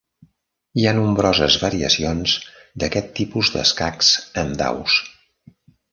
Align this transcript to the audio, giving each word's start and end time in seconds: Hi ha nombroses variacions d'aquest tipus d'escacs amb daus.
Hi 0.79 0.85
ha 0.85 0.93
nombroses 0.99 1.57
variacions 1.65 2.35
d'aquest 2.85 3.13
tipus 3.21 3.55
d'escacs 3.57 4.11
amb 4.45 4.61
daus. 4.63 5.01